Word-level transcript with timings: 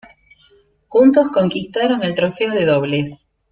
Juntos 0.87 1.29
conquistaron 1.29 2.03
el 2.03 2.15
trofeo 2.15 2.49
de 2.53 2.65
dobles. 2.65 3.29